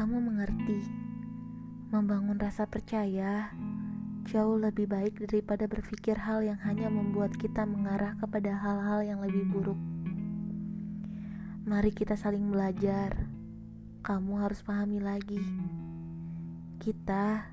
[0.00, 0.88] mengerti.
[1.92, 3.52] Membangun rasa percaya
[4.24, 9.44] jauh lebih baik daripada berpikir hal yang hanya membuat kita mengarah kepada hal-hal yang lebih
[9.52, 9.76] buruk.
[11.68, 13.28] Mari kita saling belajar.
[14.00, 15.44] Kamu harus pahami lagi.
[16.80, 17.52] Kita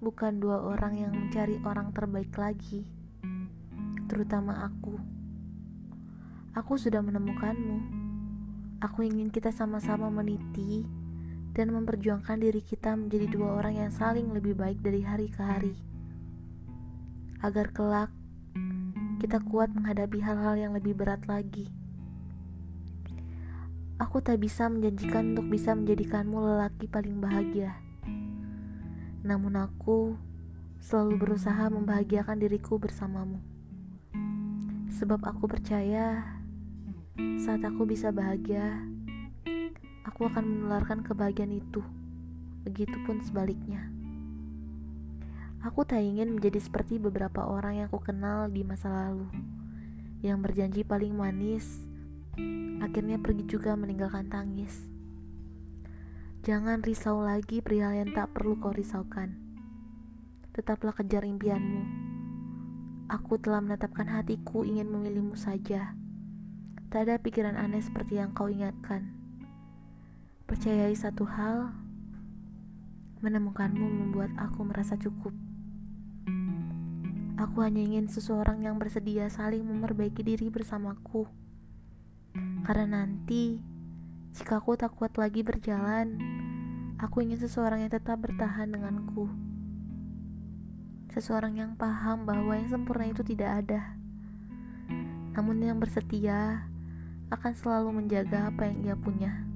[0.00, 2.88] bukan dua orang yang mencari orang terbaik lagi,
[4.08, 4.96] terutama aku.
[6.56, 8.02] Aku sudah menemukanmu.
[8.82, 11.03] Aku ingin kita sama-sama meniti
[11.54, 15.74] dan memperjuangkan diri kita menjadi dua orang yang saling lebih baik dari hari ke hari.
[17.40, 18.10] Agar kelak
[19.22, 21.70] kita kuat menghadapi hal-hal yang lebih berat lagi.
[24.02, 27.78] Aku tak bisa menjanjikan untuk bisa menjadikanmu lelaki paling bahagia.
[29.22, 30.18] Namun aku
[30.82, 33.38] selalu berusaha membahagiakan diriku bersamamu.
[34.92, 36.26] Sebab aku percaya
[37.40, 38.82] saat aku bisa bahagia,
[40.04, 41.80] aku akan menularkan kebahagiaan itu.
[42.64, 43.90] Begitupun sebaliknya.
[45.64, 49.28] Aku tak ingin menjadi seperti beberapa orang yang aku kenal di masa lalu,
[50.20, 51.84] yang berjanji paling manis
[52.82, 54.90] akhirnya pergi juga meninggalkan tangis.
[56.44, 59.32] Jangan risau lagi perihal yang tak perlu kau risaukan.
[60.52, 61.82] Tetaplah kejar impianmu.
[63.08, 65.96] Aku telah menetapkan hatiku ingin memilihmu saja.
[66.92, 69.23] Tak ada pikiran aneh seperti yang kau ingatkan.
[70.44, 71.72] Percayai satu hal,
[73.24, 75.32] menemukanmu membuat aku merasa cukup.
[77.40, 81.24] Aku hanya ingin seseorang yang bersedia saling memperbaiki diri bersamaku.
[82.60, 83.56] Karena nanti,
[84.36, 86.20] jika aku tak kuat lagi berjalan,
[87.00, 89.32] aku ingin seseorang yang tetap bertahan denganku.
[91.08, 93.96] Seseorang yang paham bahwa yang sempurna itu tidak ada.
[95.32, 96.68] Namun yang bersetia
[97.32, 99.53] akan selalu menjaga apa yang ia punya.